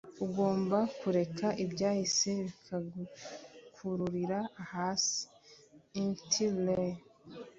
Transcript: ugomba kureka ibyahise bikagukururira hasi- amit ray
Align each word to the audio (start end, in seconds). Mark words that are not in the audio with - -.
ugomba 0.25 0.77
kureka 0.99 1.47
ibyahise 1.63 2.29
bikagukururira 2.45 4.39
hasi- 4.71 5.21
amit 6.01 6.31
ray 6.67 6.93